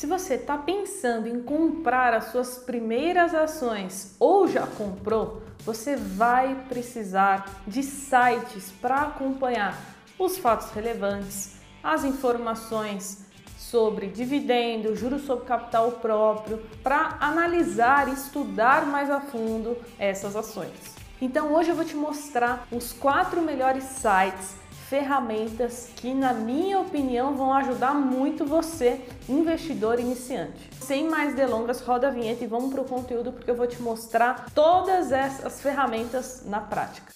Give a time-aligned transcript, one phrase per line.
[0.00, 6.54] Se você está pensando em comprar as suas primeiras ações ou já comprou, você vai
[6.70, 9.78] precisar de sites para acompanhar
[10.18, 13.26] os fatos relevantes, as informações
[13.58, 20.96] sobre dividendo, juros sobre capital próprio, para analisar e estudar mais a fundo essas ações.
[21.20, 24.54] Então hoje eu vou te mostrar os quatro melhores sites
[24.90, 30.68] ferramentas que, na minha opinião, vão ajudar muito você, investidor iniciante.
[30.80, 33.80] Sem mais delongas, roda a vinheta e vamos para o conteúdo porque eu vou te
[33.80, 37.12] mostrar todas essas ferramentas na prática.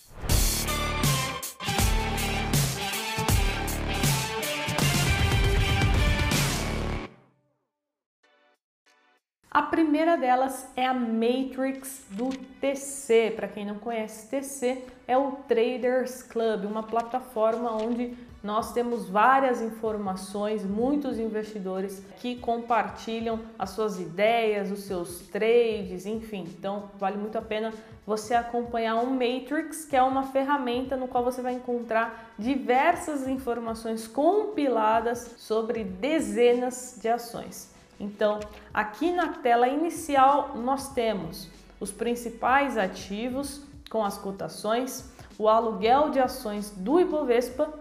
[9.55, 12.29] A primeira delas é a Matrix do
[12.61, 13.35] TC.
[13.37, 19.63] Para quem não conhece, TC é o Traders Club, uma plataforma onde nós temos várias
[19.63, 26.53] informações, muitos investidores que compartilham as suas ideias, os seus trades, enfim.
[26.59, 27.73] Então, vale muito a pena
[28.05, 34.09] você acompanhar um Matrix, que é uma ferramenta no qual você vai encontrar diversas informações
[34.09, 37.73] compiladas sobre dezenas de ações.
[38.05, 38.39] Então,
[38.73, 41.49] aqui na tela inicial nós temos
[41.81, 47.73] os principais ativos com as cotações, o aluguel de ações do Ibovespa,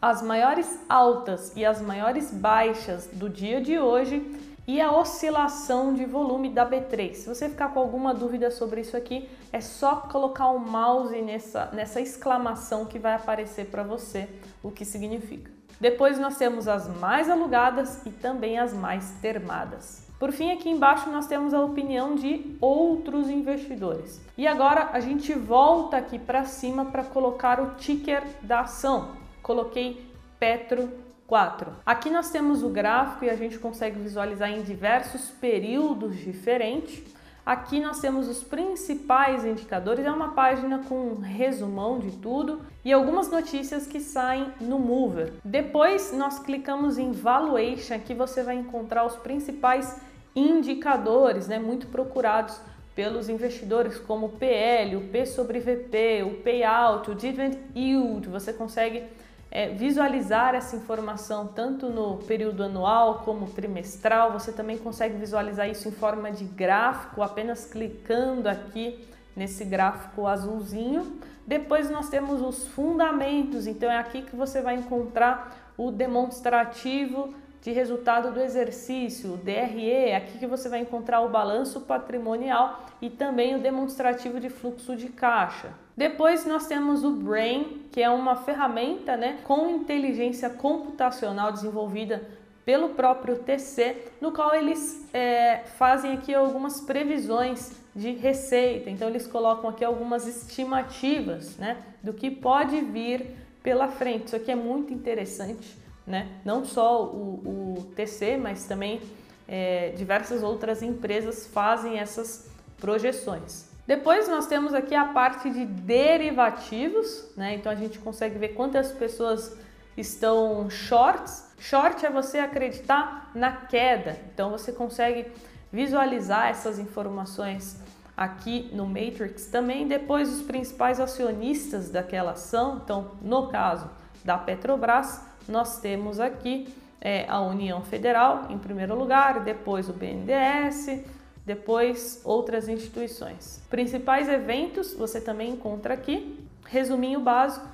[0.00, 4.24] as maiores altas e as maiores baixas do dia de hoje
[4.64, 7.14] e a oscilação de volume da B3.
[7.14, 11.66] Se você ficar com alguma dúvida sobre isso aqui, é só colocar o mouse nessa,
[11.72, 14.28] nessa exclamação que vai aparecer para você
[14.62, 15.57] o que significa.
[15.80, 20.06] Depois nós temos as mais alugadas e também as mais termadas.
[20.18, 24.20] Por fim, aqui embaixo nós temos a opinião de outros investidores.
[24.36, 29.12] E agora a gente volta aqui para cima para colocar o ticker da ação.
[29.40, 30.04] Coloquei
[30.40, 30.90] Petro
[31.28, 31.70] 4.
[31.86, 37.00] Aqui nós temos o gráfico e a gente consegue visualizar em diversos períodos diferentes.
[37.48, 42.92] Aqui nós temos os principais indicadores, é uma página com um resumão de tudo e
[42.92, 45.32] algumas notícias que saem no Mover.
[45.42, 49.98] Depois nós clicamos em Valuation, que você vai encontrar os principais
[50.36, 52.60] indicadores, né, muito procurados
[52.94, 58.28] pelos investidores, como o PL, o P sobre VP, o Payout, o Dividend Yield.
[58.28, 59.04] Você consegue
[59.50, 64.32] é, visualizar essa informação tanto no período anual como trimestral.
[64.32, 71.18] Você também consegue visualizar isso em forma de gráfico, apenas clicando aqui nesse gráfico azulzinho.
[71.46, 77.32] Depois nós temos os fundamentos, então é aqui que você vai encontrar o demonstrativo
[77.62, 83.08] de resultado do exercício, o DRE, aqui que você vai encontrar o balanço patrimonial e
[83.08, 85.70] também o demonstrativo de fluxo de caixa.
[85.98, 92.22] Depois nós temos o Brain, que é uma ferramenta né, com inteligência computacional desenvolvida
[92.64, 98.88] pelo próprio TC, no qual eles é, fazem aqui algumas previsões de receita.
[98.88, 104.26] Então eles colocam aqui algumas estimativas né, do que pode vir pela frente.
[104.26, 105.76] Isso aqui é muito interessante
[106.08, 106.26] né?
[106.44, 109.00] Não só o, o TC, mas também
[109.46, 113.67] é, diversas outras empresas fazem essas projeções.
[113.88, 117.54] Depois nós temos aqui a parte de derivativos, né?
[117.54, 119.56] Então a gente consegue ver quantas pessoas
[119.96, 121.54] estão shorts.
[121.58, 124.20] Short é você acreditar na queda.
[124.34, 125.32] Então você consegue
[125.72, 127.80] visualizar essas informações
[128.14, 129.88] aqui no Matrix também.
[129.88, 133.88] Depois os principais acionistas daquela ação, então no caso
[134.22, 136.68] da Petrobras, nós temos aqui
[137.00, 141.06] é, a União Federal em primeiro lugar, depois o BNDES,
[141.48, 143.62] depois outras instituições.
[143.70, 147.66] Principais eventos você também encontra aqui, resuminho básico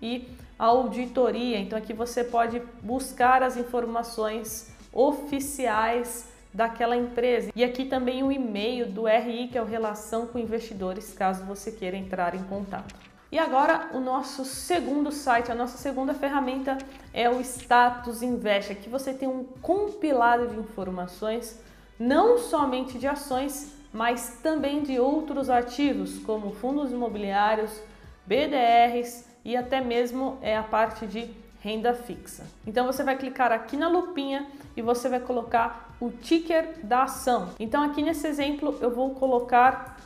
[0.00, 0.26] e
[0.58, 1.58] auditoria.
[1.58, 7.52] Então aqui você pode buscar as informações oficiais daquela empresa.
[7.54, 11.70] E aqui também o e-mail do RI, que é o Relação com Investidores, caso você
[11.70, 12.94] queira entrar em contato.
[13.30, 16.78] E agora o nosso segundo site, a nossa segunda ferramenta
[17.12, 18.72] é o Status Invest.
[18.72, 21.60] Aqui você tem um compilado de informações,
[21.98, 27.82] não somente de ações, mas também de outros ativos, como fundos imobiliários,
[28.26, 31.30] BDRs e até mesmo é a parte de
[31.60, 32.46] renda fixa.
[32.66, 34.46] Então você vai clicar aqui na lupinha
[34.76, 37.50] e você vai colocar o ticker da ação.
[37.58, 39.98] Então aqui nesse exemplo eu vou colocar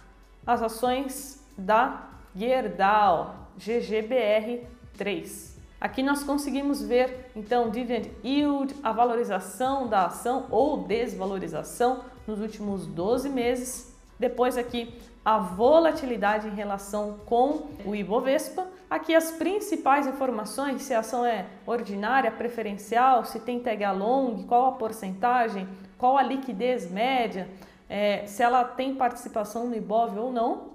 [0.46, 5.51] as ações da Gerdau, GGBR3.
[5.82, 12.86] Aqui nós conseguimos ver então dividend yield, a valorização da ação ou desvalorização nos últimos
[12.86, 13.92] 12 meses.
[14.16, 18.68] Depois aqui a volatilidade em relação com o Ibovespa.
[18.88, 24.66] Aqui as principais informações, se a ação é ordinária, preferencial, se tem tag along, qual
[24.66, 25.66] a porcentagem,
[25.98, 27.48] qual a liquidez média,
[27.88, 30.71] é, se ela tem participação no Ibov ou não.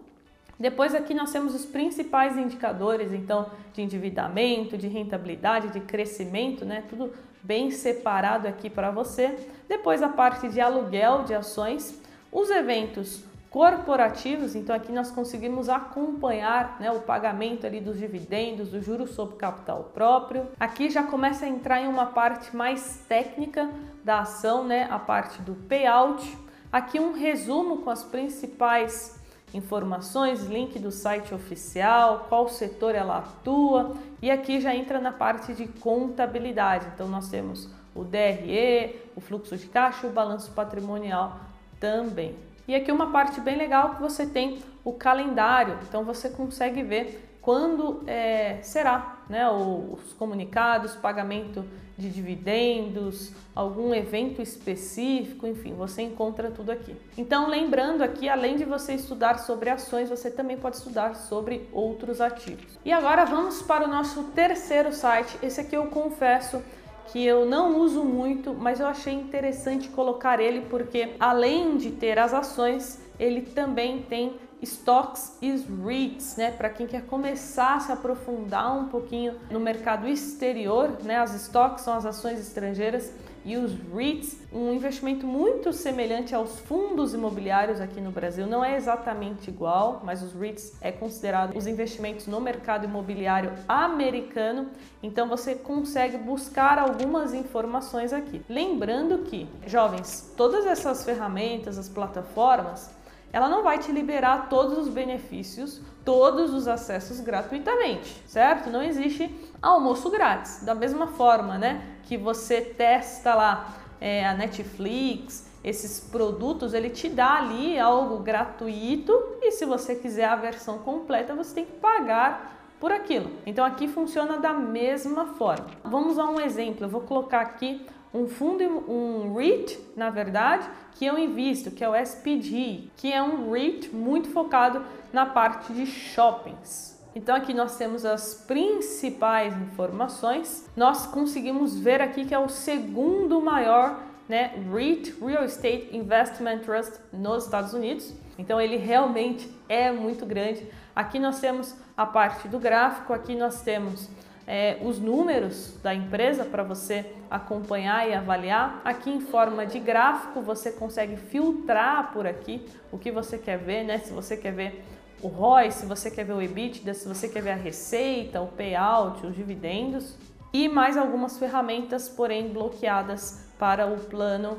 [0.59, 6.83] Depois aqui nós temos os principais indicadores, então, de endividamento, de rentabilidade, de crescimento, né?
[6.89, 7.13] Tudo
[7.43, 9.35] bem separado aqui para você.
[9.69, 12.01] Depois a parte de aluguel de ações,
[12.31, 18.81] os eventos corporativos, então aqui nós conseguimos acompanhar né, o pagamento ali dos dividendos, do
[18.81, 20.47] juros sobre capital próprio.
[20.59, 23.69] Aqui já começa a entrar em uma parte mais técnica
[24.03, 26.37] da ação, né, a parte do payout.
[26.71, 29.16] Aqui um resumo com as principais
[29.53, 35.53] informações, link do site oficial, qual setor ela atua e aqui já entra na parte
[35.53, 36.87] de contabilidade.
[36.93, 41.39] Então nós temos o DRE, o fluxo de caixa o balanço patrimonial
[41.79, 42.35] também.
[42.67, 47.37] E aqui uma parte bem legal que você tem o calendário, então você consegue ver
[47.41, 51.65] quando é, será né, os comunicados, pagamento
[51.97, 56.95] de dividendos, algum evento específico, enfim, você encontra tudo aqui.
[57.17, 62.21] Então, lembrando aqui, além de você estudar sobre ações, você também pode estudar sobre outros
[62.21, 62.77] ativos.
[62.85, 65.37] E agora vamos para o nosso terceiro site.
[65.41, 66.61] Esse aqui eu confesso
[67.07, 72.19] que eu não uso muito, mas eu achei interessante colocar ele porque além de ter
[72.19, 75.51] as ações, ele também tem stocks e
[75.85, 76.51] REITs, né?
[76.51, 81.17] Para quem quer começar a se aprofundar um pouquinho no mercado exterior, né?
[81.17, 83.11] As stocks são as ações estrangeiras
[83.47, 88.75] e os REITs, um investimento muito semelhante aos fundos imobiliários aqui no Brasil, não é
[88.75, 94.67] exatamente igual, mas os REITs é considerado os investimentos no mercado imobiliário americano,
[95.01, 98.41] então você consegue buscar algumas informações aqui.
[98.49, 102.96] Lembrando que, jovens, todas essas ferramentas, as plataformas,
[103.31, 108.69] ela não vai te liberar todos os benefícios, todos os acessos gratuitamente, certo?
[108.69, 109.29] Não existe
[109.61, 110.63] almoço grátis.
[110.63, 117.09] Da mesma forma, né, que você testa lá é, a Netflix, esses produtos, ele te
[117.09, 122.57] dá ali algo gratuito e se você quiser a versão completa, você tem que pagar
[122.79, 123.31] por aquilo.
[123.45, 125.67] Então aqui funciona da mesma forma.
[125.83, 126.85] Vamos a um exemplo.
[126.85, 131.89] Eu vou colocar aqui um fundo, um REIT, na verdade, que eu invisto, que é
[131.89, 136.97] o SPG, que é um REIT muito focado na parte de shoppings.
[137.15, 140.69] Então aqui nós temos as principais informações.
[140.75, 143.99] Nós conseguimos ver aqui que é o segundo maior
[144.29, 148.13] né, REIT, Real Estate Investment Trust nos Estados Unidos.
[148.37, 150.67] Então ele realmente é muito grande.
[150.95, 154.09] Aqui nós temos a parte do gráfico, aqui nós temos
[154.47, 158.81] é, os números da empresa para você acompanhar e avaliar.
[158.85, 163.83] Aqui em forma de gráfico você consegue filtrar por aqui o que você quer ver,
[163.83, 163.97] né?
[163.97, 164.85] Se você quer ver
[165.21, 168.47] o ROI, se você quer ver o EBITDA, se você quer ver a receita, o
[168.47, 170.15] payout, os dividendos
[170.53, 174.57] e mais algumas ferramentas, porém bloqueadas para o plano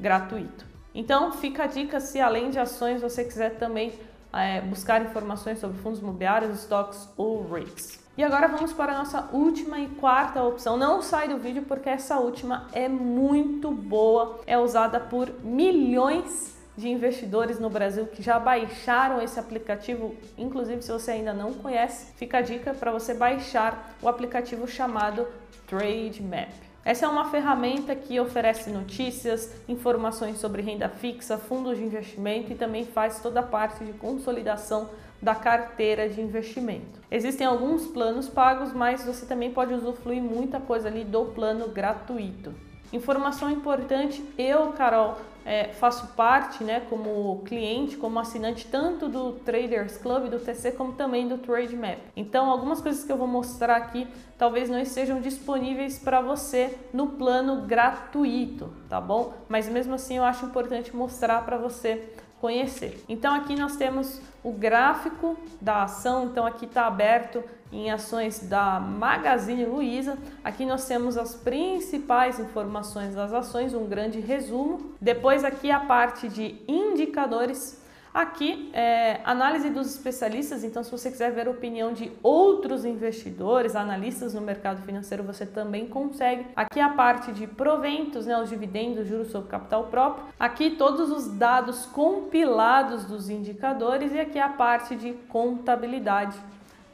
[0.00, 0.64] gratuito.
[0.94, 3.92] Então fica a dica se além de ações você quiser também
[4.32, 8.05] é, buscar informações sobre fundos imobiliários, estoques ou REITs.
[8.16, 10.78] E agora vamos para a nossa última e quarta opção.
[10.78, 16.88] Não sai do vídeo porque essa última é muito boa, é usada por milhões de
[16.88, 20.14] investidores no Brasil que já baixaram esse aplicativo.
[20.38, 25.26] Inclusive, se você ainda não conhece, fica a dica para você baixar o aplicativo chamado
[25.66, 26.65] Trade Map.
[26.86, 32.54] Essa é uma ferramenta que oferece notícias, informações sobre renda fixa, fundos de investimento e
[32.54, 34.88] também faz toda a parte de consolidação
[35.20, 37.00] da carteira de investimento.
[37.10, 42.54] Existem alguns planos pagos, mas você também pode usufruir muita coisa ali do plano gratuito.
[42.92, 49.96] Informação importante, eu, Carol, é, faço parte, né, como cliente, como assinante tanto do Traders
[49.96, 51.98] Club, do TC, como também do Trade Map.
[52.16, 57.10] Então, algumas coisas que eu vou mostrar aqui talvez não estejam disponíveis para você no
[57.10, 59.32] plano gratuito, tá bom?
[59.48, 63.02] Mas mesmo assim, eu acho importante mostrar para você conhecer.
[63.08, 67.42] Então aqui nós temos o gráfico da ação, então aqui está aberto
[67.72, 70.16] em ações da Magazine Luiza.
[70.42, 74.92] Aqui nós temos as principais informações das ações, um grande resumo.
[75.00, 77.84] Depois aqui a parte de indicadores
[78.16, 83.76] Aqui, é, análise dos especialistas, então se você quiser ver a opinião de outros investidores,
[83.76, 86.46] analistas no mercado financeiro, você também consegue.
[86.56, 90.24] Aqui a parte de proventos, né, os dividendos, juros sobre capital próprio.
[90.40, 96.38] Aqui todos os dados compilados dos indicadores e aqui a parte de contabilidade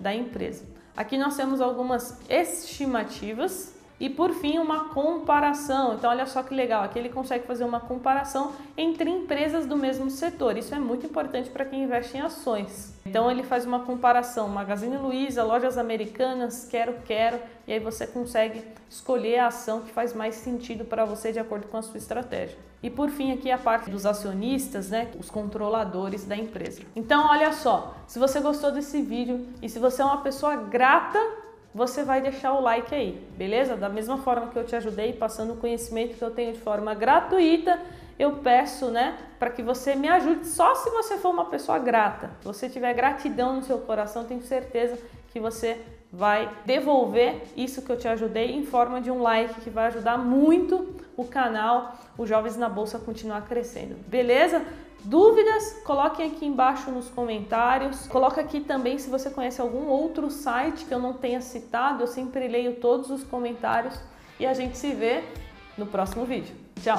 [0.03, 0.65] da empresa.
[0.97, 5.95] Aqui nós temos algumas estimativas E por fim, uma comparação.
[5.95, 10.11] Então, olha só que legal, aqui ele consegue fazer uma comparação entre empresas do mesmo
[10.11, 10.59] setor.
[10.59, 12.99] Isso é muito importante para quem investe em ações.
[13.07, 18.65] Então, ele faz uma comparação: Magazine Luiza, lojas americanas, quero, quero, e aí você consegue
[18.91, 22.59] escolher a ação que faz mais sentido para você de acordo com a sua estratégia.
[22.83, 26.83] E por fim, aqui a parte dos acionistas, né, os controladores da empresa.
[26.97, 31.21] Então, olha só, se você gostou desse vídeo e se você é uma pessoa grata
[31.75, 33.77] você vai deixar o like aí, beleza?
[33.77, 36.95] Da mesma forma que eu te ajudei passando o conhecimento que eu tenho de forma
[36.95, 37.81] gratuita,
[38.19, 42.31] eu peço, né, para que você me ajude só se você for uma pessoa grata.
[42.41, 44.99] Se você tiver gratidão no seu coração, tenho certeza
[45.33, 45.81] que você
[46.13, 50.19] vai devolver isso que eu te ajudei em forma de um like que vai ajudar
[50.19, 53.97] muito o canal, os Jovens na Bolsa a continuar crescendo.
[54.07, 54.63] Beleza?
[55.05, 55.81] Dúvidas?
[55.85, 58.07] Coloquem aqui embaixo nos comentários.
[58.07, 62.03] Coloca aqui também se você conhece algum outro site que eu não tenha citado.
[62.03, 63.99] Eu sempre leio todos os comentários
[64.39, 65.23] e a gente se vê
[65.77, 66.55] no próximo vídeo.
[66.83, 66.99] Tchau!